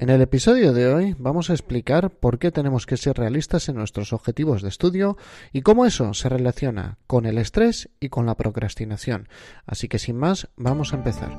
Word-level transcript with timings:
En 0.00 0.10
el 0.10 0.22
episodio 0.22 0.72
de 0.72 0.86
hoy 0.86 1.16
vamos 1.18 1.50
a 1.50 1.54
explicar 1.54 2.10
por 2.10 2.38
qué 2.38 2.52
tenemos 2.52 2.86
que 2.86 2.96
ser 2.96 3.16
realistas 3.16 3.68
en 3.68 3.74
nuestros 3.74 4.12
objetivos 4.12 4.62
de 4.62 4.68
estudio 4.68 5.16
y 5.52 5.62
cómo 5.62 5.86
eso 5.86 6.14
se 6.14 6.28
relaciona 6.28 6.98
con 7.08 7.26
el 7.26 7.36
estrés 7.36 7.88
y 7.98 8.08
con 8.08 8.24
la 8.24 8.36
procrastinación. 8.36 9.28
Así 9.66 9.88
que 9.88 9.98
sin 9.98 10.16
más, 10.16 10.46
vamos 10.56 10.92
a 10.92 10.98
empezar. 10.98 11.36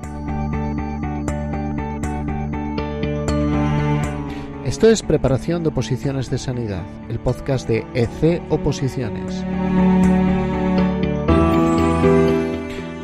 Esto 4.66 4.90
es 4.90 5.04
Preparación 5.04 5.64
de 5.64 5.70
Oposiciones 5.70 6.30
de 6.30 6.38
Sanidad, 6.38 6.84
el 7.10 7.20
podcast 7.20 7.66
de 7.66 7.86
EC 7.94 8.42
Oposiciones. 8.50 9.42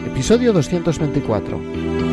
Episodio 0.06 0.52
224 0.52 2.05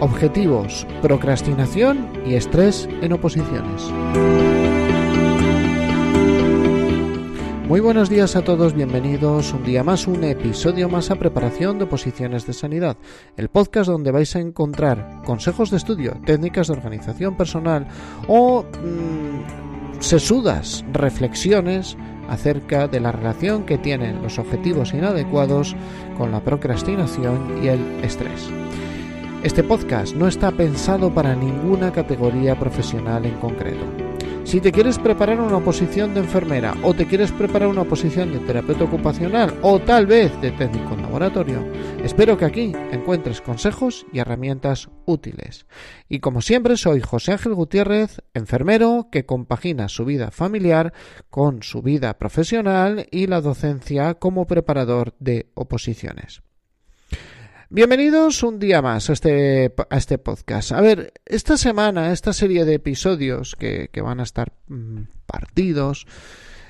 objetivos, 0.00 0.86
procrastinación 1.02 2.10
y 2.26 2.34
estrés 2.34 2.88
en 3.02 3.12
oposiciones. 3.12 3.82
Muy 7.68 7.78
buenos 7.78 8.10
días 8.10 8.34
a 8.34 8.42
todos, 8.42 8.74
bienvenidos 8.74 9.52
un 9.52 9.62
día 9.62 9.84
más, 9.84 10.08
un 10.08 10.24
episodio 10.24 10.88
más 10.88 11.12
a 11.12 11.16
preparación 11.16 11.78
de 11.78 11.84
oposiciones 11.84 12.44
de 12.44 12.52
sanidad, 12.52 12.96
el 13.36 13.48
podcast 13.48 13.88
donde 13.88 14.10
vais 14.10 14.34
a 14.34 14.40
encontrar 14.40 15.22
consejos 15.24 15.70
de 15.70 15.76
estudio, 15.76 16.16
técnicas 16.26 16.66
de 16.66 16.72
organización 16.72 17.36
personal 17.36 17.86
o 18.26 18.64
mm, 18.64 20.00
sesudas 20.00 20.84
reflexiones 20.92 21.96
acerca 22.28 22.88
de 22.88 22.98
la 22.98 23.12
relación 23.12 23.64
que 23.64 23.78
tienen 23.78 24.20
los 24.20 24.40
objetivos 24.40 24.92
inadecuados 24.92 25.76
con 26.16 26.32
la 26.32 26.40
procrastinación 26.40 27.60
y 27.62 27.68
el 27.68 27.80
estrés. 28.02 28.50
Este 29.42 29.64
podcast 29.64 30.14
no 30.14 30.28
está 30.28 30.50
pensado 30.50 31.14
para 31.14 31.34
ninguna 31.34 31.90
categoría 31.90 32.58
profesional 32.58 33.24
en 33.24 33.38
concreto. 33.38 33.86
Si 34.44 34.60
te 34.60 34.70
quieres 34.70 34.98
preparar 34.98 35.40
una 35.40 35.60
posición 35.60 36.12
de 36.12 36.20
enfermera 36.20 36.74
o 36.82 36.92
te 36.92 37.06
quieres 37.06 37.32
preparar 37.32 37.68
una 37.68 37.84
posición 37.84 38.32
de 38.32 38.40
terapeuta 38.40 38.84
ocupacional 38.84 39.58
o 39.62 39.78
tal 39.78 40.06
vez 40.06 40.38
de 40.42 40.50
técnico 40.50 40.92
en 40.92 41.00
laboratorio, 41.00 41.66
espero 42.04 42.36
que 42.36 42.44
aquí 42.44 42.72
encuentres 42.92 43.40
consejos 43.40 44.04
y 44.12 44.18
herramientas 44.18 44.90
útiles. 45.06 45.64
Y 46.06 46.18
como 46.18 46.42
siempre 46.42 46.76
soy 46.76 47.00
José 47.00 47.32
Ángel 47.32 47.54
Gutiérrez, 47.54 48.20
enfermero 48.34 49.08
que 49.10 49.24
compagina 49.24 49.88
su 49.88 50.04
vida 50.04 50.30
familiar 50.30 50.92
con 51.30 51.62
su 51.62 51.80
vida 51.80 52.18
profesional 52.18 53.06
y 53.10 53.26
la 53.26 53.40
docencia 53.40 54.16
como 54.16 54.46
preparador 54.46 55.14
de 55.18 55.50
oposiciones. 55.54 56.42
Bienvenidos 57.72 58.42
un 58.42 58.58
día 58.58 58.82
más 58.82 59.10
a 59.10 59.12
este, 59.12 59.72
a 59.90 59.96
este 59.96 60.18
podcast. 60.18 60.72
A 60.72 60.80
ver, 60.80 61.12
esta 61.24 61.56
semana, 61.56 62.10
esta 62.12 62.32
serie 62.32 62.64
de 62.64 62.74
episodios 62.74 63.54
que, 63.54 63.90
que 63.92 64.00
van 64.00 64.18
a 64.18 64.24
estar 64.24 64.52
mm, 64.66 65.02
partidos 65.24 66.08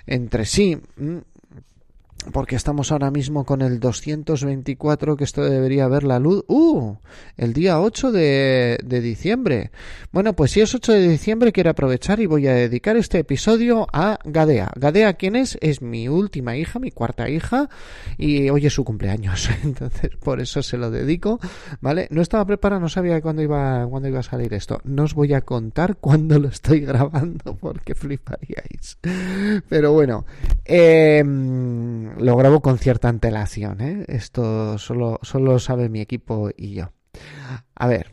entre 0.04 0.44
sí, 0.44 0.76
mm, 0.96 1.16
porque 2.32 2.54
estamos 2.54 2.92
ahora 2.92 3.10
mismo 3.10 3.44
con 3.44 3.62
el 3.62 3.80
224, 3.80 5.16
que 5.16 5.24
esto 5.24 5.42
debería 5.42 5.88
ver 5.88 6.04
la 6.04 6.18
luz. 6.18 6.44
¡Uh! 6.48 6.96
El 7.36 7.52
día 7.52 7.80
8 7.80 8.12
de, 8.12 8.78
de, 8.84 9.00
diciembre. 9.00 9.70
Bueno, 10.12 10.34
pues 10.34 10.52
si 10.52 10.60
es 10.60 10.74
8 10.74 10.92
de 10.92 11.08
diciembre, 11.08 11.52
quiero 11.52 11.70
aprovechar 11.70 12.20
y 12.20 12.26
voy 12.26 12.46
a 12.46 12.54
dedicar 12.54 12.96
este 12.96 13.18
episodio 13.18 13.86
a 13.92 14.18
Gadea. 14.24 14.70
Gadea, 14.76 15.14
¿quién 15.14 15.34
es? 15.34 15.58
Es 15.60 15.82
mi 15.82 16.08
última 16.08 16.56
hija, 16.56 16.78
mi 16.78 16.90
cuarta 16.90 17.28
hija, 17.28 17.68
y 18.18 18.50
hoy 18.50 18.66
es 18.66 18.74
su 18.74 18.84
cumpleaños. 18.84 19.48
Entonces, 19.64 20.10
por 20.16 20.40
eso 20.40 20.62
se 20.62 20.76
lo 20.76 20.90
dedico, 20.90 21.40
¿vale? 21.80 22.06
No 22.10 22.20
estaba 22.20 22.44
preparado, 22.44 22.80
no 22.80 22.88
sabía 22.88 23.20
cuándo 23.20 23.42
iba, 23.42 23.86
cuándo 23.86 24.08
iba 24.08 24.20
a 24.20 24.24
salir 24.24 24.52
esto. 24.54 24.80
No 24.84 25.04
os 25.04 25.14
voy 25.14 25.32
a 25.32 25.40
contar 25.40 25.96
cuándo 25.96 26.38
lo 26.38 26.48
estoy 26.48 26.80
grabando, 26.80 27.56
porque 27.60 27.94
fliparíais. 27.94 28.98
Pero 29.68 29.92
bueno, 29.92 30.26
eh 30.64 31.24
lo 32.18 32.36
grabo 32.36 32.60
con 32.60 32.78
cierta 32.78 33.08
antelación, 33.08 33.80
¿eh? 33.80 34.04
Esto 34.08 34.78
solo, 34.78 35.18
solo 35.22 35.58
sabe 35.58 35.88
mi 35.88 36.00
equipo 36.00 36.50
y 36.56 36.74
yo. 36.74 36.92
A 37.74 37.86
ver. 37.86 38.12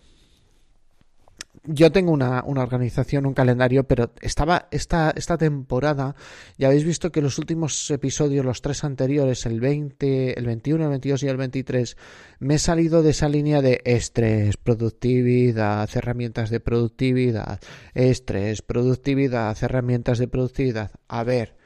Yo 1.70 1.92
tengo 1.92 2.14
una, 2.14 2.46
una, 2.46 2.64
organización, 2.64 3.26
un 3.26 3.34
calendario, 3.34 3.84
pero 3.84 4.14
estaba 4.22 4.70
esta, 4.72 5.12
esta 5.14 5.38
temporada, 5.38 6.16
ya 6.58 6.68
habéis 6.70 6.86
visto 6.86 7.12
que 7.12 7.22
los 7.22 7.38
últimos 7.40 7.92
episodios, 7.92 8.46
los 8.46 8.62
tres 8.62 8.86
anteriores, 8.86 9.46
el 9.46 9.60
20, 9.60 10.40
el 10.40 10.46
21, 10.46 10.86
el 10.86 10.90
22 10.92 11.24
y 11.24 11.28
el 11.28 11.36
23, 11.36 11.98
me 12.40 12.56
he 12.56 12.60
salido 12.60 13.04
de 13.04 13.10
esa 13.10 13.28
línea 13.28 13.62
de 13.62 13.82
estrés, 13.84 14.56
productividad, 14.56 15.90
herramientas 15.94 16.50
de 16.50 16.62
productividad, 16.62 17.60
estrés, 17.94 18.62
productividad, 18.62 19.58
herramientas 19.62 20.20
de 20.20 20.30
productividad. 20.30 20.92
A 21.10 21.26
ver, 21.26 21.57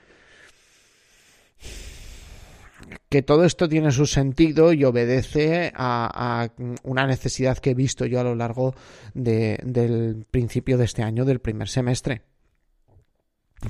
que 3.11 3.21
todo 3.21 3.43
esto 3.43 3.67
tiene 3.67 3.91
su 3.91 4.05
sentido 4.05 4.71
y 4.71 4.85
obedece 4.85 5.73
a, 5.75 6.49
una 6.83 7.05
necesidad 7.05 7.57
que 7.57 7.71
he 7.71 7.73
visto 7.73 8.05
yo 8.05 8.21
a 8.21 8.23
lo 8.23 8.35
largo 8.35 8.73
del 9.13 10.25
principio 10.31 10.77
de 10.77 10.85
este 10.85 11.03
año, 11.03 11.25
del 11.25 11.41
primer 11.41 11.67
semestre. 11.67 12.21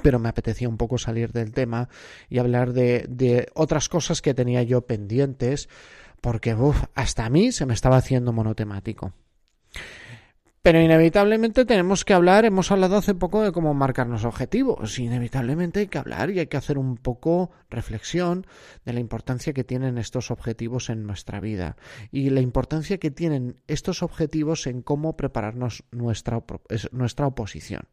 Pero 0.04 0.20
me 0.20 0.30
apetecía 0.30 0.70
un 0.70 0.78
poco 0.78 1.00
salir 1.00 1.32
del 1.32 1.54
tema 1.54 1.90
y 2.30 2.38
hablar 2.38 2.72
de, 2.74 3.50
otras 3.56 3.90
cosas 3.90 4.22
que 4.22 4.36
tenía 4.36 4.62
yo 4.62 4.86
pendientes, 4.86 5.70
porque 6.22 6.56
hasta 6.94 7.26
a 7.26 7.30
mí 7.32 7.52
se 7.52 7.66
me 7.66 7.74
estaba 7.74 7.98
haciendo 7.98 8.34
monotemático. 8.34 9.12
Pero 10.64 10.80
inevitablemente 10.80 11.66
tenemos 11.66 12.06
que 12.06 12.14
hablar, 12.14 12.46
hemos 12.46 12.72
hablado 12.72 12.96
hace 12.96 13.16
poco 13.16 13.42
de 13.42 13.52
cómo 13.52 13.74
marcarnos 13.74 14.26
objetivos, 14.26 15.00
inevitablemente 15.00 15.80
hay 15.80 15.88
que 15.88 15.98
hablar 15.98 16.30
y 16.30 16.38
hay 16.38 16.46
que 16.48 16.58
hacer 16.58 16.78
un 16.78 16.98
poco 16.98 17.50
reflexión 17.72 18.46
de 18.86 18.94
la 18.94 19.00
importancia 19.00 19.54
que 19.54 19.64
tienen 19.64 19.98
estos 19.98 20.30
objetivos 20.30 20.92
en 20.92 21.08
nuestra 21.08 21.40
vida 21.40 21.78
y 22.12 22.30
la 22.30 22.42
importancia 22.42 23.00
que 23.00 23.10
tienen 23.10 23.60
estos 23.68 24.04
objetivos 24.04 24.68
en 24.68 24.84
cómo 24.84 25.18
prepararnos 25.18 25.84
nuestra, 25.90 26.44
nuestra 26.92 27.26
oposición. 27.26 27.88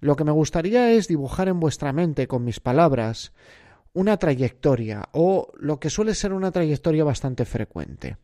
Lo 0.00 0.16
que 0.16 0.24
me 0.24 0.32
gustaría 0.32 0.92
es 0.92 1.08
dibujar 1.08 1.48
en 1.48 1.60
vuestra 1.60 1.92
mente 1.92 2.26
con 2.26 2.42
mis 2.42 2.60
palabras 2.60 3.34
una 3.92 4.16
trayectoria 4.16 5.10
o 5.12 5.52
lo 5.58 5.78
que 5.78 5.90
suele 5.90 6.14
ser 6.14 6.32
una 6.32 6.52
trayectoria 6.52 7.04
bastante 7.04 7.44
frecuente. 7.44 8.16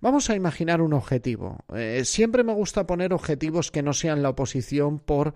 Vamos 0.00 0.30
a 0.30 0.34
imaginar 0.34 0.80
un 0.80 0.92
objetivo. 0.92 1.58
Eh, 1.74 2.02
siempre 2.04 2.44
me 2.44 2.52
gusta 2.52 2.86
poner 2.86 3.12
objetivos 3.12 3.70
que 3.70 3.82
no 3.82 3.92
sean 3.92 4.22
la 4.22 4.30
oposición 4.30 4.98
por 4.98 5.34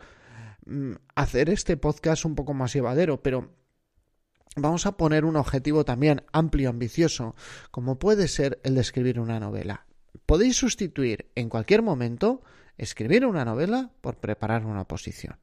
mm, 0.66 0.92
hacer 1.14 1.50
este 1.50 1.76
podcast 1.76 2.24
un 2.24 2.34
poco 2.34 2.54
más 2.54 2.72
llevadero, 2.72 3.22
pero 3.22 3.50
vamos 4.56 4.86
a 4.86 4.96
poner 4.96 5.24
un 5.24 5.36
objetivo 5.36 5.84
también 5.84 6.24
amplio, 6.32 6.70
ambicioso, 6.70 7.34
como 7.70 7.98
puede 7.98 8.28
ser 8.28 8.60
el 8.64 8.74
de 8.74 8.80
escribir 8.80 9.20
una 9.20 9.40
novela. 9.40 9.86
Podéis 10.26 10.56
sustituir 10.56 11.30
en 11.34 11.48
cualquier 11.48 11.82
momento 11.82 12.42
escribir 12.76 13.26
una 13.26 13.44
novela 13.44 13.90
por 14.00 14.18
preparar 14.18 14.64
una 14.64 14.82
oposición. 14.82 15.38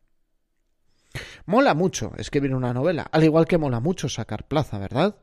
Mola 1.46 1.74
mucho 1.74 2.14
escribir 2.18 2.54
una 2.54 2.74
novela, 2.74 3.08
al 3.12 3.24
igual 3.24 3.46
que 3.46 3.58
mola 3.58 3.80
mucho 3.80 4.10
sacar 4.10 4.48
plaza, 4.48 4.78
¿verdad? 4.78 5.16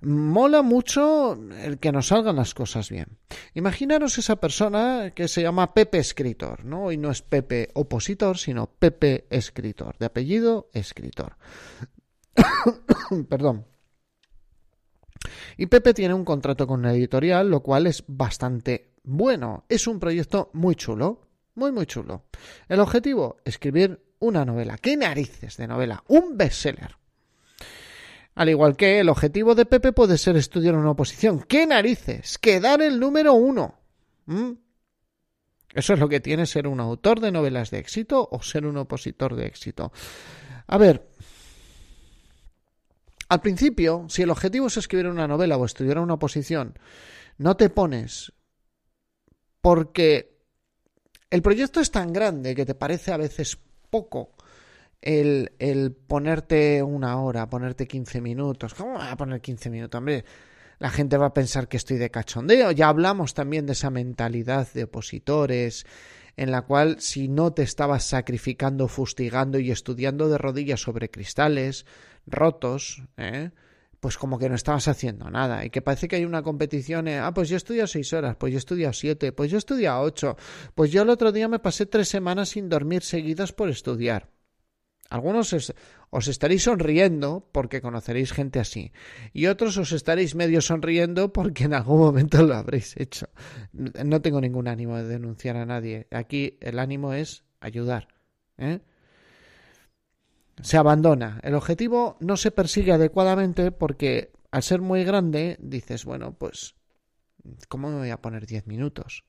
Mola 0.00 0.62
mucho 0.62 1.38
el 1.62 1.78
que 1.78 1.92
nos 1.92 2.08
salgan 2.08 2.36
las 2.36 2.54
cosas 2.54 2.90
bien. 2.90 3.18
Imaginaros 3.54 4.18
esa 4.18 4.36
persona 4.36 5.12
que 5.14 5.28
se 5.28 5.42
llama 5.42 5.74
Pepe 5.74 5.98
Escritor, 5.98 6.64
¿no? 6.64 6.92
Y 6.92 6.96
no 6.96 7.10
es 7.10 7.22
Pepe 7.22 7.70
Opositor, 7.74 8.38
sino 8.38 8.66
Pepe 8.66 9.26
Escritor, 9.30 9.96
de 9.98 10.06
apellido 10.06 10.70
Escritor. 10.72 11.36
Perdón. 13.28 13.66
Y 15.56 15.66
Pepe 15.66 15.94
tiene 15.94 16.14
un 16.14 16.24
contrato 16.24 16.66
con 16.66 16.80
una 16.80 16.92
editorial, 16.92 17.48
lo 17.50 17.62
cual 17.62 17.86
es 17.86 18.04
bastante 18.06 18.92
bueno. 19.04 19.64
Es 19.68 19.86
un 19.86 20.00
proyecto 20.00 20.50
muy 20.54 20.74
chulo, 20.74 21.28
muy, 21.54 21.72
muy 21.72 21.86
chulo. 21.86 22.24
El 22.68 22.80
objetivo, 22.80 23.36
escribir 23.44 24.02
una 24.18 24.44
novela. 24.44 24.78
¿Qué 24.78 24.96
narices 24.96 25.56
de 25.56 25.66
novela? 25.66 26.02
Un 26.08 26.36
bestseller. 26.36 26.96
Al 28.34 28.48
igual 28.48 28.76
que 28.76 29.00
el 29.00 29.08
objetivo 29.08 29.54
de 29.54 29.66
Pepe 29.66 29.92
puede 29.92 30.16
ser 30.16 30.36
estudiar 30.36 30.74
una 30.74 30.92
oposición. 30.92 31.40
¿Qué 31.40 31.66
narices? 31.66 32.38
Quedar 32.38 32.80
el 32.80 32.98
número 32.98 33.34
uno. 33.34 33.78
¿Mm? 34.26 34.52
Eso 35.74 35.94
es 35.94 35.98
lo 35.98 36.08
que 36.08 36.20
tiene 36.20 36.46
ser 36.46 36.66
un 36.66 36.80
autor 36.80 37.20
de 37.20 37.32
novelas 37.32 37.70
de 37.70 37.78
éxito 37.78 38.28
o 38.30 38.42
ser 38.42 38.66
un 38.66 38.76
opositor 38.76 39.34
de 39.36 39.46
éxito. 39.46 39.92
A 40.66 40.78
ver, 40.78 41.08
al 43.28 43.40
principio, 43.40 44.06
si 44.08 44.22
el 44.22 44.30
objetivo 44.30 44.66
es 44.66 44.76
escribir 44.76 45.06
una 45.06 45.26
novela 45.26 45.56
o 45.56 45.64
estudiar 45.64 45.98
una 45.98 46.14
oposición, 46.14 46.78
no 47.38 47.56
te 47.56 47.70
pones 47.70 48.32
porque 49.62 50.38
el 51.30 51.40
proyecto 51.40 51.80
es 51.80 51.90
tan 51.90 52.12
grande 52.12 52.54
que 52.54 52.66
te 52.66 52.74
parece 52.74 53.12
a 53.12 53.16
veces 53.16 53.58
poco 53.88 54.34
el, 55.02 55.52
el 55.58 55.92
ponerte 55.92 56.82
una 56.82 57.20
hora, 57.20 57.50
ponerte 57.50 57.86
15 57.86 58.20
minutos. 58.20 58.72
¿Cómo 58.74 58.94
voy 58.94 59.06
a 59.06 59.16
poner 59.16 59.40
15 59.40 59.68
minutos? 59.68 59.98
Hombre, 59.98 60.24
la 60.78 60.90
gente 60.90 61.16
va 61.16 61.26
a 61.26 61.34
pensar 61.34 61.68
que 61.68 61.76
estoy 61.76 61.98
de 61.98 62.10
cachondeo. 62.10 62.70
Ya 62.70 62.88
hablamos 62.88 63.34
también 63.34 63.66
de 63.66 63.72
esa 63.72 63.90
mentalidad 63.90 64.72
de 64.72 64.84
opositores 64.84 65.84
en 66.36 66.50
la 66.50 66.62
cual 66.62 67.00
si 67.00 67.28
no 67.28 67.52
te 67.52 67.62
estabas 67.62 68.04
sacrificando, 68.04 68.88
fustigando 68.88 69.58
y 69.58 69.70
estudiando 69.70 70.28
de 70.28 70.38
rodillas 70.38 70.80
sobre 70.80 71.10
cristales 71.10 71.84
rotos, 72.26 73.02
¿eh? 73.16 73.50
pues 74.00 74.16
como 74.16 74.38
que 74.38 74.48
no 74.48 74.54
estabas 74.54 74.88
haciendo 74.88 75.30
nada 75.30 75.64
y 75.64 75.70
que 75.70 75.82
parece 75.82 76.08
que 76.08 76.16
hay 76.16 76.24
una 76.24 76.42
competición, 76.42 77.06
ah, 77.08 77.32
pues 77.34 77.48
yo 77.48 77.56
he 77.56 77.58
estudiado 77.58 77.86
seis 77.86 78.12
horas, 78.12 78.36
pues 78.36 78.52
yo 78.52 78.56
he 78.56 78.58
estudiado 78.58 78.92
siete, 78.92 79.32
pues 79.32 79.50
yo 79.50 79.56
he 79.56 79.58
estudiado 79.58 80.02
ocho, 80.02 80.36
pues 80.74 80.90
yo 80.90 81.02
el 81.02 81.10
otro 81.10 81.32
día 81.32 81.48
me 81.48 81.58
pasé 81.58 81.86
tres 81.86 82.08
semanas 82.08 82.50
sin 82.50 82.68
dormir 82.68 83.02
seguidas 83.02 83.52
por 83.52 83.68
estudiar. 83.68 84.28
Algunos 85.12 85.52
os, 85.52 86.28
estaréis 86.28 86.62
sonriendo 86.62 87.46
porque 87.52 87.82
conoceréis 87.82 88.32
gente 88.32 88.60
así 88.60 88.92
y 89.34 89.44
otros 89.44 89.76
os 89.76 89.92
estaréis 89.92 90.34
medio 90.34 90.62
sonriendo 90.62 91.34
porque 91.34 91.64
en 91.64 91.74
algún 91.74 91.98
momento 91.98 92.42
lo 92.42 92.54
habréis 92.54 92.96
hecho. 92.96 93.28
No 93.72 94.22
tengo 94.22 94.40
ningún 94.40 94.68
ánimo 94.68 94.96
de 94.96 95.04
denunciar 95.04 95.58
a 95.58 95.66
nadie. 95.66 96.06
Aquí 96.12 96.56
el 96.62 96.78
ánimo 96.78 97.12
es 97.12 97.44
ayudar. 97.60 98.08
¿eh? 98.56 98.80
Se 100.62 100.78
abandona. 100.78 101.40
El 101.42 101.56
objetivo 101.56 102.16
no 102.20 102.38
se 102.38 102.50
persigue 102.50 102.92
adecuadamente 102.92 103.70
porque 103.70 104.32
al 104.50 104.62
ser 104.62 104.80
muy 104.80 105.04
grande 105.04 105.58
dices, 105.60 106.06
bueno, 106.06 106.32
pues, 106.32 106.74
¿cómo 107.68 107.90
me 107.90 107.98
voy 107.98 108.10
a 108.10 108.22
poner 108.22 108.46
10 108.46 108.66
minutos? 108.66 109.24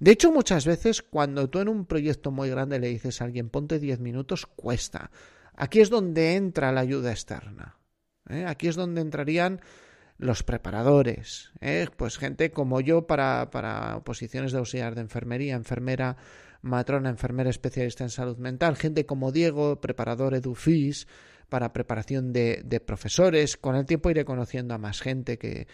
De 0.00 0.10
hecho, 0.10 0.32
muchas 0.32 0.66
veces 0.66 1.02
cuando 1.02 1.48
tú 1.48 1.60
en 1.60 1.68
un 1.68 1.86
proyecto 1.86 2.30
muy 2.30 2.50
grande 2.50 2.78
le 2.78 2.88
dices 2.88 3.20
a 3.20 3.24
alguien 3.24 3.50
ponte 3.50 3.78
10 3.78 4.00
minutos, 4.00 4.46
cuesta. 4.46 5.10
Aquí 5.54 5.80
es 5.80 5.90
donde 5.90 6.34
entra 6.34 6.72
la 6.72 6.80
ayuda 6.80 7.10
externa. 7.10 7.76
¿eh? 8.28 8.44
Aquí 8.46 8.68
es 8.68 8.76
donde 8.76 9.00
entrarían 9.00 9.60
los 10.18 10.42
preparadores, 10.42 11.52
¿eh? 11.60 11.88
pues 11.94 12.16
gente 12.16 12.50
como 12.50 12.80
yo 12.80 13.06
para, 13.06 13.50
para 13.50 14.00
posiciones 14.00 14.52
de 14.52 14.58
auxiliar 14.58 14.94
de 14.94 15.02
enfermería, 15.02 15.54
enfermera, 15.54 16.16
matrona, 16.62 17.10
enfermera 17.10 17.50
especialista 17.50 18.04
en 18.04 18.10
salud 18.10 18.38
mental, 18.38 18.76
gente 18.76 19.04
como 19.04 19.30
Diego, 19.30 19.80
preparador 19.80 20.34
EduFis, 20.34 21.06
para 21.50 21.72
preparación 21.72 22.32
de, 22.32 22.62
de 22.64 22.80
profesores. 22.80 23.56
Con 23.56 23.76
el 23.76 23.86
tiempo 23.86 24.10
iré 24.10 24.24
conociendo 24.24 24.74
a 24.74 24.78
más 24.78 25.00
gente 25.00 25.38
que, 25.38 25.68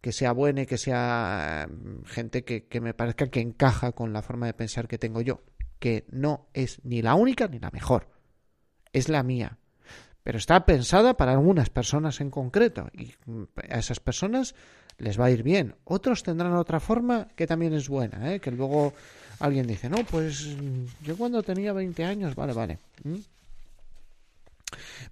que 0.00 0.12
sea 0.12 0.32
buena 0.32 0.62
y 0.62 0.66
que 0.66 0.78
sea 0.78 1.68
mm, 1.68 2.04
gente 2.04 2.44
que, 2.44 2.66
que 2.66 2.80
me 2.80 2.94
parezca 2.94 3.28
que 3.28 3.40
encaja 3.40 3.92
con 3.92 4.12
la 4.12 4.22
forma 4.22 4.46
de 4.46 4.54
pensar 4.54 4.88
que 4.88 4.98
tengo 4.98 5.20
yo, 5.20 5.42
que 5.78 6.04
no 6.10 6.48
es 6.54 6.80
ni 6.84 7.02
la 7.02 7.14
única 7.14 7.48
ni 7.48 7.58
la 7.58 7.70
mejor, 7.70 8.08
es 8.92 9.08
la 9.08 9.22
mía, 9.22 9.58
pero 10.22 10.38
está 10.38 10.64
pensada 10.66 11.16
para 11.16 11.32
algunas 11.32 11.70
personas 11.70 12.20
en 12.20 12.30
concreto 12.30 12.88
y 12.92 13.14
mm, 13.26 13.44
a 13.70 13.78
esas 13.78 14.00
personas 14.00 14.54
les 14.98 15.18
va 15.18 15.26
a 15.26 15.30
ir 15.30 15.42
bien. 15.42 15.76
Otros 15.84 16.22
tendrán 16.22 16.54
otra 16.54 16.80
forma 16.80 17.28
que 17.34 17.46
también 17.46 17.72
es 17.72 17.88
buena, 17.88 18.34
¿eh? 18.34 18.40
que 18.40 18.50
luego 18.50 18.92
alguien 19.38 19.66
dice, 19.66 19.88
no, 19.88 20.04
pues 20.04 20.46
mm, 20.46 21.04
yo 21.04 21.16
cuando 21.16 21.42
tenía 21.42 21.72
20 21.72 22.04
años, 22.04 22.34
vale, 22.34 22.52
vale. 22.52 22.78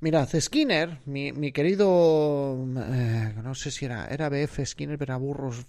Mirad, 0.01 0.29
Skinner, 0.41 1.01
mi, 1.07 1.33
mi 1.33 1.53
querido, 1.53 2.57
eh, 2.77 3.35
no 3.43 3.55
sé 3.55 3.71
si 3.71 3.85
era, 3.85 4.07
era 4.07 4.29
BF 4.29 4.65
Skinner, 4.65 4.99
pero 4.99 5.19
Burros 5.19 5.67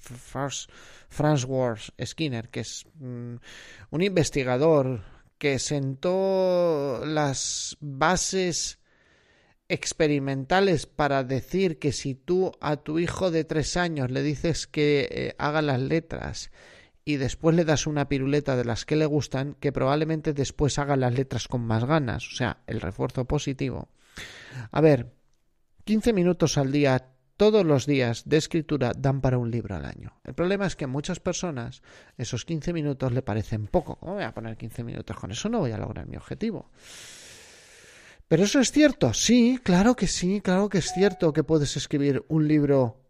Franz 1.09 1.45
Wars 1.45 1.91
Skinner, 2.03 2.49
que 2.49 2.61
es 2.61 2.85
mm, 2.95 3.35
un 3.91 4.01
investigador 4.01 5.01
que 5.37 5.57
sentó 5.57 7.01
las 7.05 7.77
bases 7.79 8.79
experimentales 9.69 10.87
para 10.87 11.23
decir 11.23 11.79
que 11.79 11.91
si 11.91 12.15
tú 12.15 12.51
a 12.59 12.77
tu 12.77 12.99
hijo 12.99 13.31
de 13.31 13.43
tres 13.43 13.77
años 13.77 14.09
le 14.09 14.23
dices 14.23 14.67
que 14.67 15.07
eh, 15.11 15.35
haga 15.37 15.61
las 15.61 15.79
letras 15.79 16.51
y 17.09 17.17
después 17.17 17.55
le 17.55 17.65
das 17.65 17.87
una 17.87 18.07
piruleta 18.07 18.55
de 18.55 18.63
las 18.63 18.85
que 18.85 18.95
le 18.95 19.07
gustan, 19.07 19.55
que 19.59 19.71
probablemente 19.71 20.31
después 20.31 20.77
haga 20.77 20.95
las 20.95 21.11
letras 21.11 21.47
con 21.47 21.61
más 21.61 21.83
ganas, 21.83 22.27
o 22.27 22.35
sea, 22.35 22.59
el 22.67 22.81
refuerzo 22.81 23.25
positivo. 23.25 23.89
A 24.69 24.79
ver, 24.79 25.11
15 25.85 26.13
minutos 26.13 26.59
al 26.59 26.71
día, 26.71 27.07
todos 27.35 27.65
los 27.65 27.87
días 27.87 28.29
de 28.29 28.37
escritura 28.37 28.91
dan 28.95 29.21
para 29.21 29.39
un 29.39 29.49
libro 29.49 29.75
al 29.75 29.85
año. 29.85 30.19
El 30.23 30.35
problema 30.35 30.67
es 30.67 30.75
que 30.75 30.85
a 30.85 30.87
muchas 30.87 31.19
personas 31.19 31.81
esos 32.15 32.45
15 32.45 32.73
minutos 32.73 33.11
le 33.11 33.23
parecen 33.23 33.65
poco. 33.65 33.95
¿Cómo 33.95 34.13
voy 34.13 34.23
a 34.23 34.33
poner 34.35 34.55
15 34.55 34.83
minutos? 34.83 35.17
Con 35.17 35.31
eso 35.31 35.49
no 35.49 35.61
voy 35.61 35.71
a 35.71 35.79
lograr 35.79 36.05
mi 36.05 36.15
objetivo. 36.15 36.69
Pero 38.27 38.43
eso 38.43 38.59
es 38.59 38.71
cierto, 38.71 39.15
sí, 39.15 39.59
claro 39.63 39.95
que 39.95 40.05
sí, 40.05 40.41
claro 40.41 40.69
que 40.69 40.77
es 40.77 40.91
cierto 40.93 41.33
que 41.33 41.43
puedes 41.43 41.75
escribir 41.75 42.23
un 42.27 42.47
libro 42.47 43.01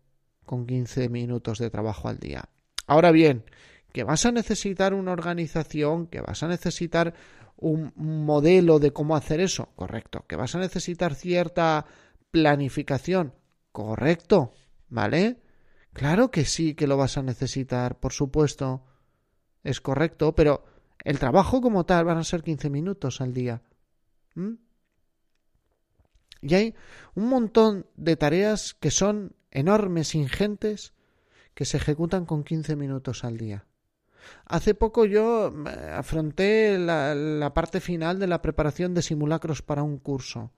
con 0.46 0.66
15 0.66 1.10
minutos 1.10 1.60
de 1.60 1.70
trabajo 1.70 2.08
al 2.08 2.20
día. 2.20 2.48
Ahora 2.88 3.12
bien, 3.12 3.44
que 3.92 4.04
vas 4.04 4.26
a 4.26 4.32
necesitar 4.32 4.94
una 4.94 5.12
organización, 5.12 6.08
que 6.08 6.22
vas 6.22 6.44
a 6.44 6.48
necesitar 6.48 7.14
un 7.58 7.92
modelo 7.96 8.80
de 8.80 8.92
cómo 8.92 9.16
hacer 9.16 9.42
eso, 9.42 9.70
correcto. 9.76 10.26
Que 10.28 10.36
vas 10.36 10.56
a 10.56 10.60
necesitar 10.60 11.16
cierta 11.16 11.86
planificación, 12.32 13.34
correcto, 13.72 14.54
¿vale? 14.88 15.42
Claro 15.94 16.32
que 16.32 16.46
sí 16.46 16.76
que 16.76 16.88
lo 16.88 16.98
vas 16.98 17.18
a 17.18 17.24
necesitar, 17.24 18.00
por 18.00 18.14
supuesto, 18.14 18.86
es 19.64 19.82
correcto, 19.82 20.34
pero 20.36 20.64
el 21.04 21.20
trabajo 21.20 21.62
como 21.62 21.86
tal 21.86 22.06
van 22.06 22.18
a 22.18 22.24
ser 22.24 22.44
15 22.44 22.70
minutos 22.70 23.22
al 23.22 23.34
día. 23.34 23.62
Y 26.42 26.54
hay 26.54 26.76
un 27.16 27.28
montón 27.28 27.88
de 27.96 28.16
tareas 28.16 28.74
que 28.74 28.92
son 28.92 29.36
enormes, 29.52 30.16
ingentes, 30.16 30.94
que 31.54 31.66
se 31.66 31.78
ejecutan 31.78 32.26
con 32.26 32.44
15 32.44 32.76
minutos 32.76 33.26
al 33.26 33.38
día. 33.38 33.66
Hace 34.46 34.74
poco 34.74 35.06
yo 35.06 35.54
eh, 35.68 35.92
afronté 35.94 36.78
la, 36.78 37.52
parte 37.54 37.80
final 37.80 38.20
de 38.20 38.28
la 38.28 38.42
preparación 38.42 38.94
de 38.94 39.02
simulacros 39.02 39.62
para 39.62 39.84
un 39.84 39.98
curso. 39.98 40.52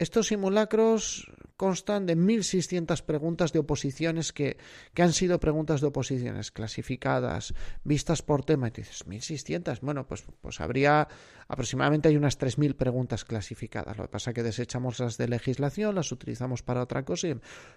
Estos 0.00 0.28
simulacros 0.28 1.30
constan 1.58 2.06
de 2.06 2.16
1.600 2.16 3.02
preguntas 3.02 3.52
de 3.52 3.58
oposiciones 3.58 4.32
que, 4.32 4.56
que, 4.94 5.02
han 5.02 5.12
sido 5.12 5.38
preguntas 5.38 5.82
de 5.82 5.88
oposiciones 5.88 6.50
clasificadas, 6.50 7.52
vistas 7.84 8.22
por 8.22 8.42
tema. 8.42 8.68
Y 8.68 8.70
dices, 8.70 9.04
1.600. 9.06 9.80
Bueno, 9.82 10.06
pues, 10.06 10.24
pues 10.40 10.58
habría 10.62 11.06
aproximadamente 11.48 12.08
hay 12.08 12.16
unas 12.16 12.38
3.000 12.38 12.76
preguntas 12.76 13.26
clasificadas. 13.26 13.98
Lo 13.98 14.04
que 14.04 14.08
pasa 14.08 14.30
es 14.30 14.34
que 14.36 14.42
desechamos 14.42 14.98
las 15.00 15.18
de 15.18 15.28
legislación, 15.28 15.94
las 15.94 16.12
utilizamos 16.12 16.62
para 16.62 16.82
otra 16.82 17.04
cosa. 17.04 17.28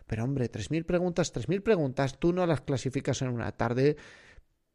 Pero 0.08 0.24
hombre, 0.24 0.50
3.000 0.50 0.86
preguntas, 0.86 1.34
3.000 1.34 1.62
preguntas, 1.62 2.20
tú 2.20 2.32
no 2.32 2.46
las 2.46 2.62
clasificas 2.62 3.22
en 3.22 3.28
una 3.28 3.52
tarde 3.52 3.98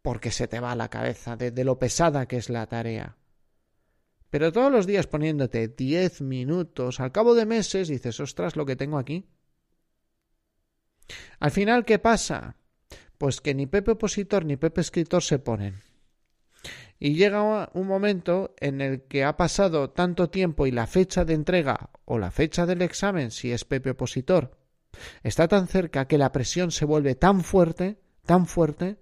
porque 0.02 0.30
se 0.32 0.48
te 0.48 0.60
va 0.60 0.72
a 0.72 0.76
la 0.76 0.90
cabeza 0.90 1.34
de, 1.36 1.64
lo 1.64 1.78
pesada 1.78 2.26
que 2.26 2.36
es 2.36 2.50
la 2.50 2.66
tarea. 2.66 3.16
Pero 4.30 4.52
todos 4.52 4.70
los 4.70 4.86
días 4.86 5.06
poniéndote 5.06 5.68
diez 5.68 6.20
minutos, 6.20 7.00
al 7.00 7.12
cabo 7.12 7.34
de 7.34 7.46
meses 7.46 7.88
dices, 7.88 8.20
ostras, 8.20 8.56
lo 8.56 8.66
que 8.66 8.76
tengo 8.76 8.98
aquí. 8.98 9.26
Al 11.40 11.50
final, 11.50 11.84
¿qué 11.84 11.98
pasa? 11.98 12.56
Pues 13.16 13.40
que 13.40 13.54
ni 13.54 13.66
Pepe 13.66 13.92
opositor 13.92 14.44
ni 14.44 14.56
Pepe 14.56 14.82
escritor 14.82 15.22
se 15.22 15.38
ponen. 15.38 15.76
Y 16.98 17.14
llega 17.14 17.70
un 17.72 17.86
momento 17.86 18.54
en 18.58 18.80
el 18.80 19.02
que 19.02 19.24
ha 19.24 19.36
pasado 19.36 19.90
tanto 19.90 20.30
tiempo 20.30 20.66
y 20.66 20.72
la 20.72 20.86
fecha 20.86 21.24
de 21.24 21.34
entrega 21.34 21.90
o 22.04 22.18
la 22.18 22.30
fecha 22.30 22.66
del 22.66 22.82
examen, 22.82 23.30
si 23.30 23.52
es 23.52 23.64
Pepe 23.64 23.90
opositor, 23.90 24.58
está 25.22 25.46
tan 25.46 25.68
cerca 25.68 26.06
que 26.06 26.18
la 26.18 26.32
presión 26.32 26.72
se 26.72 26.84
vuelve 26.84 27.14
tan 27.14 27.42
fuerte, 27.42 28.00
tan 28.26 28.46
fuerte, 28.46 28.98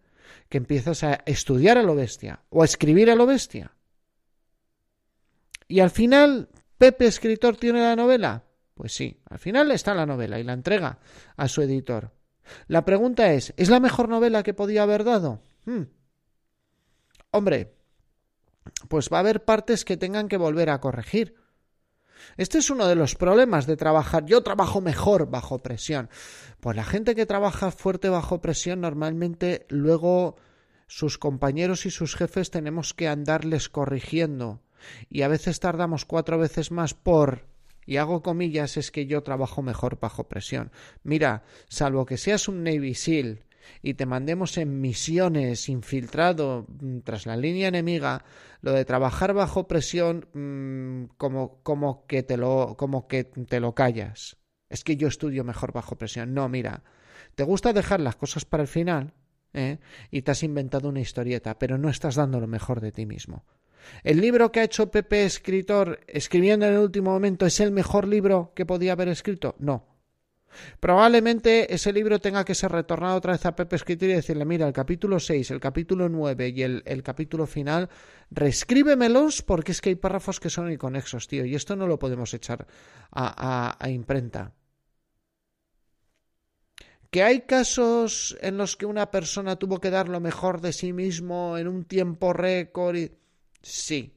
que 0.49 0.59
empiezas 0.59 1.03
a 1.05 1.23
estudiar 1.27 1.79
a 1.79 1.83
lo 1.83 1.95
bestia 1.95 2.43
o 2.51 2.63
a 2.63 2.67
escribir 2.67 3.11
a 3.11 3.15
lo 3.15 3.27
bestia. 3.27 3.76
Y 5.69 5.81
al 5.81 5.91
final, 5.91 6.49
Pepe, 6.79 7.07
escritor, 7.07 7.57
tiene 7.57 7.81
la 7.81 7.97
novela. 7.97 8.45
Pues 8.75 8.93
sí, 8.93 9.21
al 9.29 9.39
final 9.39 9.71
está 9.71 9.95
la 9.95 10.07
novela 10.07 10.39
y 10.39 10.45
la 10.45 10.53
entrega 10.53 10.99
a 11.37 11.49
su 11.49 11.63
editor. 11.63 12.13
La 12.69 12.85
pregunta 12.85 13.33
es, 13.33 13.55
¿es 13.57 13.71
la 13.71 13.81
mejor 13.81 14.09
novela 14.09 14.43
que 14.43 14.55
podía 14.55 14.83
haber 14.83 15.05
dado? 15.05 15.43
Hmm. 15.65 15.85
Hombre, 17.31 17.75
pues 18.89 19.09
va 19.13 19.19
a 19.19 19.21
haber 19.21 19.45
partes 19.45 19.85
que 19.85 19.97
tengan 19.97 20.29
que 20.29 20.37
volver 20.37 20.71
a 20.71 20.81
corregir. 20.81 21.37
Este 22.37 22.59
es 22.59 22.71
uno 22.71 22.87
de 22.87 22.95
los 22.95 23.15
problemas 23.15 23.67
de 23.67 23.77
trabajar. 23.77 24.25
Yo 24.27 24.43
trabajo 24.43 24.81
mejor 24.81 25.31
bajo 25.31 25.59
presión. 25.59 26.09
Pues 26.61 26.77
la 26.77 26.85
gente 26.85 27.15
que 27.15 27.27
trabaja 27.27 27.71
fuerte 27.71 28.09
bajo 28.09 28.41
presión 28.41 28.81
normalmente 28.81 29.67
luego 29.69 30.37
sus 30.87 31.19
compañeros 31.19 31.87
y 31.87 31.91
sus 31.91 32.15
jefes 32.15 32.51
tenemos 32.51 32.95
que 32.95 33.09
andarles 33.09 33.69
corrigiendo. 33.69 34.63
Y 35.09 35.23
a 35.23 35.29
veces 35.29 35.61
tardamos 35.61 36.05
cuatro 36.05 36.39
veces 36.39 36.71
más 36.71 36.95
por 36.95 37.45
y 37.87 37.99
hago 37.99 38.23
comillas 38.23 38.77
es 38.77 38.91
que 38.91 39.07
yo 39.07 39.23
trabajo 39.23 39.63
mejor 39.63 39.99
bajo 40.01 40.29
presión. 40.29 40.73
Mira, 41.05 41.45
salvo 41.69 42.05
que 42.05 42.17
seas 42.17 42.49
un 42.49 42.65
Navy 42.65 42.95
SEAL 42.95 43.45
y 43.83 43.95
te 43.95 44.07
mandemos 44.07 44.59
en 44.59 44.81
misiones 44.81 45.69
infiltrado 45.69 46.67
mm, 46.69 46.99
tras 47.01 47.27
la 47.27 47.37
línea 47.37 47.69
enemiga, 47.69 48.25
lo 48.61 48.73
de 48.73 48.85
trabajar 48.85 49.35
bajo 49.35 49.69
presión 49.69 50.27
mm, 50.33 51.15
como, 51.17 51.63
como, 51.63 52.07
que 52.07 52.23
te 52.23 52.37
lo, 52.37 52.77
como 52.77 53.07
que 53.07 53.25
te 53.25 53.61
lo 53.61 53.75
callas. 53.75 54.37
Es 54.69 54.83
que 54.83 54.97
yo 54.97 55.07
estudio 55.07 55.45
mejor 55.45 55.73
bajo 55.73 55.97
presión. 55.97 56.35
No, 56.35 56.49
mira, 56.49 56.83
¿te 57.37 57.45
gusta 57.45 57.73
dejar 57.73 58.01
las 58.01 58.17
cosas 58.17 58.45
para 58.45 58.65
el 58.65 58.69
final? 58.69 59.15
¿eh? 59.57 59.79
y 60.11 60.23
te 60.23 60.31
has 60.31 60.43
inventado 60.43 60.89
una 60.89 61.01
historieta, 61.01 61.59
pero 61.59 61.79
no 61.79 61.89
estás 61.89 62.15
dando 62.15 62.41
lo 62.41 62.47
mejor 62.47 62.81
de 62.81 62.93
ti 62.93 63.07
mismo. 63.07 63.45
¿El 64.03 64.21
libro 64.21 64.53
que 64.53 64.61
ha 64.61 64.65
hecho 64.65 64.91
Pepe 64.91 65.25
escritor 65.25 66.01
escribiendo 66.07 66.67
en 66.67 66.75
el 66.75 66.81
último 66.81 67.11
momento 67.11 67.47
es 67.47 67.61
el 67.61 67.73
mejor 67.73 68.07
libro 68.07 68.53
que 68.55 68.67
podía 68.67 68.93
haber 68.93 69.09
escrito? 69.09 69.57
No. 69.59 69.97
Probablemente 70.81 71.73
ese 71.75 71.93
libro 71.93 72.19
tenga 72.19 72.45
que 72.45 72.55
ser 72.55 72.73
retornado 72.73 73.17
otra 73.17 73.33
vez 73.33 73.45
a 73.47 73.55
Pepe 73.55 73.77
Escritor 73.77 74.09
y 74.09 74.13
decirle, 74.13 74.45
mira, 74.45 74.67
el 74.67 74.73
capítulo 74.73 75.21
6, 75.21 75.51
el 75.51 75.61
capítulo 75.61 76.09
9 76.09 76.49
y 76.55 76.63
el, 76.63 77.03
capítulo 77.03 77.47
final, 77.47 77.89
reescríbemelos 78.31 79.43
porque 79.43 79.73
es 79.73 79.81
que 79.81 79.91
hay 79.91 79.97
párrafos 79.97 80.41
que 80.41 80.51
son 80.51 80.71
inconexos, 80.71 81.29
tío, 81.29 81.45
y 81.45 81.55
esto 81.55 81.77
no 81.77 81.87
lo 81.87 81.99
podemos 81.99 82.33
echar 82.35 82.67
a, 83.11 83.75
a, 83.77 83.77
a 83.85 83.91
imprenta. 83.91 84.53
¿Que 87.11 87.23
hay 87.23 87.43
casos 87.43 88.37
en 88.41 88.59
los 88.59 88.77
que 88.77 88.85
una 88.85 89.11
persona 89.11 89.57
tuvo 89.57 89.81
que 89.81 89.91
dar 89.91 90.09
lo 90.09 90.21
mejor 90.21 90.61
de 90.61 90.73
sí 90.73 90.93
mismo 90.93 91.57
en 91.57 91.69
un 91.69 91.85
tiempo 91.85 92.33
récord? 92.33 92.97
Y... 92.97 93.13
Sí, 93.63 94.15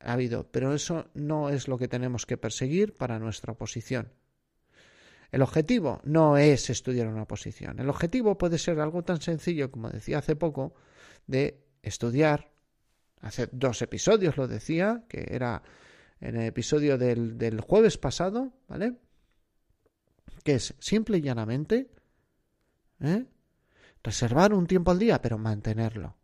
ha 0.00 0.12
habido, 0.14 0.50
pero 0.50 0.74
eso 0.74 1.10
no 1.14 1.48
es 1.48 1.68
lo 1.68 1.78
que 1.78 1.88
tenemos 1.88 2.26
que 2.26 2.36
perseguir 2.36 2.94
para 2.94 3.18
nuestra 3.18 3.52
oposición. 3.52 4.12
El 5.30 5.42
objetivo 5.42 6.00
no 6.04 6.36
es 6.36 6.68
estudiar 6.68 7.06
una 7.06 7.26
posición. 7.26 7.78
El 7.78 7.88
objetivo 7.88 8.36
puede 8.36 8.58
ser 8.58 8.80
algo 8.80 9.02
tan 9.02 9.20
sencillo 9.20 9.70
como 9.70 9.88
decía 9.90 10.18
hace 10.18 10.36
poco, 10.36 10.74
de 11.26 11.64
estudiar. 11.82 12.52
Hace 13.20 13.48
dos 13.52 13.80
episodios 13.80 14.36
lo 14.36 14.48
decía, 14.48 15.04
que 15.08 15.26
era 15.30 15.62
en 16.20 16.36
el 16.36 16.46
episodio 16.46 16.98
del, 16.98 17.38
del 17.38 17.60
jueves 17.60 17.96
pasado, 17.96 18.52
¿vale? 18.68 18.98
Que 20.44 20.56
es 20.56 20.74
simple 20.80 21.18
y 21.18 21.22
llanamente 21.22 21.88
¿eh? 23.00 23.24
reservar 24.02 24.52
un 24.52 24.66
tiempo 24.66 24.90
al 24.90 24.98
día, 24.98 25.22
pero 25.22 25.38
mantenerlo. 25.38 26.16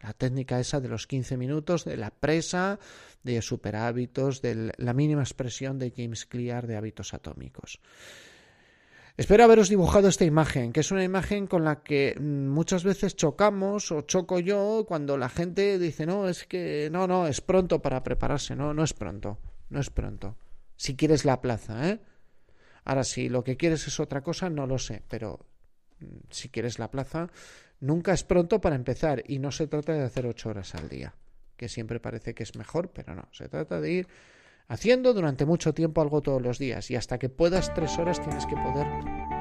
La 0.00 0.12
técnica 0.12 0.58
esa 0.60 0.80
de 0.80 0.88
los 0.88 1.06
15 1.06 1.36
minutos, 1.36 1.84
de 1.84 1.96
la 1.96 2.10
presa, 2.10 2.78
de 3.22 3.42
superhábitos, 3.42 4.40
de 4.40 4.72
la 4.76 4.94
mínima 4.94 5.22
expresión 5.22 5.78
de 5.78 5.92
James 5.94 6.26
Clear 6.26 6.66
de 6.66 6.76
hábitos 6.76 7.12
atómicos. 7.12 7.80
Espero 9.16 9.44
haberos 9.44 9.68
dibujado 9.68 10.08
esta 10.08 10.24
imagen, 10.24 10.72
que 10.72 10.80
es 10.80 10.90
una 10.90 11.04
imagen 11.04 11.46
con 11.46 11.62
la 11.62 11.82
que 11.82 12.18
muchas 12.18 12.84
veces 12.84 13.16
chocamos 13.16 13.92
o 13.92 14.00
choco 14.02 14.38
yo 14.38 14.86
cuando 14.88 15.18
la 15.18 15.28
gente 15.28 15.78
dice, 15.78 16.06
no, 16.06 16.26
es 16.26 16.46
que 16.46 16.88
no, 16.90 17.06
no, 17.06 17.26
es 17.26 17.42
pronto 17.42 17.82
para 17.82 18.02
prepararse, 18.02 18.56
no, 18.56 18.72
no 18.72 18.82
es 18.82 18.94
pronto, 18.94 19.38
no 19.68 19.80
es 19.80 19.90
pronto. 19.90 20.38
Si 20.76 20.96
quieres 20.96 21.26
la 21.26 21.42
plaza, 21.42 21.90
¿eh? 21.90 22.00
Ahora, 22.84 23.04
si 23.04 23.28
lo 23.28 23.44
que 23.44 23.58
quieres 23.58 23.86
es 23.86 24.00
otra 24.00 24.22
cosa, 24.22 24.48
no 24.48 24.66
lo 24.66 24.78
sé, 24.78 25.02
pero 25.06 25.46
si 26.30 26.48
quieres 26.48 26.78
la 26.78 26.90
plaza, 26.90 27.28
nunca 27.80 28.12
es 28.12 28.24
pronto 28.24 28.60
para 28.60 28.76
empezar 28.76 29.22
y 29.26 29.38
no 29.38 29.50
se 29.50 29.66
trata 29.66 29.92
de 29.92 30.04
hacer 30.04 30.26
ocho 30.26 30.50
horas 30.50 30.74
al 30.74 30.88
día, 30.88 31.14
que 31.56 31.68
siempre 31.68 32.00
parece 32.00 32.34
que 32.34 32.42
es 32.42 32.54
mejor, 32.56 32.90
pero 32.92 33.14
no, 33.14 33.28
se 33.32 33.48
trata 33.48 33.80
de 33.80 33.90
ir 33.90 34.08
haciendo 34.68 35.12
durante 35.12 35.46
mucho 35.46 35.74
tiempo 35.74 36.00
algo 36.00 36.20
todos 36.22 36.40
los 36.40 36.58
días 36.58 36.90
y 36.90 36.96
hasta 36.96 37.18
que 37.18 37.28
puedas 37.28 37.74
tres 37.74 37.98
horas 37.98 38.22
tienes 38.22 38.46
que 38.46 38.54
poder 38.54 38.86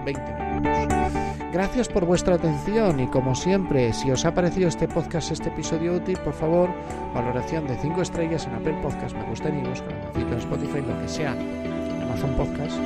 20 0.06 0.34
minutos. 0.34 1.30
Gracias 1.54 1.88
por 1.88 2.06
vuestra 2.06 2.36
atención 2.36 3.00
y 3.00 3.08
como 3.08 3.36
siempre, 3.36 3.94
si 3.94 4.12
os 4.12 4.26
ha 4.26 4.34
parecido 4.34 4.68
este 4.68 4.88
podcast, 4.88 5.32
este 5.32 5.50
episodio 5.50 5.94
útil, 5.94 6.18
por 6.20 6.34
favor, 6.34 6.70
valoración 7.14 7.68
de 7.68 7.76
5 7.78 8.02
estrellas 8.02 8.46
en 8.46 8.54
Apple 8.54 8.80
Podcast, 8.82 9.16
me 9.16 9.26
gusta 9.26 9.50
iVoox, 9.50 9.82
en 10.16 10.34
Spotify, 10.34 10.82
lo 10.82 11.00
que 11.02 11.08
sea, 11.08 11.34
en 11.34 12.02
Amazon 12.04 12.36
Podcast 12.36 12.78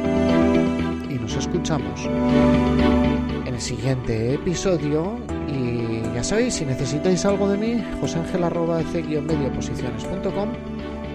y 1.09 1.19
nos 1.19 1.35
escuchamos 1.35 2.05
en 2.05 3.53
el 3.53 3.61
siguiente 3.61 4.33
episodio 4.33 5.17
y 5.53 6.01
ya 6.15 6.23
sabéis, 6.23 6.55
si 6.55 6.65
necesitáis 6.65 7.23
algo 7.25 7.47
de 7.47 7.57
mí, 7.57 7.83
joseangel.com 8.01 10.49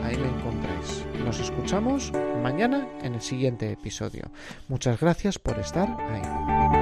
ahí 0.08 0.16
me 0.16 0.28
encontráis. 0.28 1.04
Nos 1.24 1.40
escuchamos 1.40 2.12
mañana 2.42 2.88
en 3.02 3.14
el 3.14 3.20
siguiente 3.20 3.72
episodio. 3.72 4.30
Muchas 4.68 5.00
gracias 5.00 5.38
por 5.38 5.58
estar 5.58 5.88
ahí. 6.00 6.77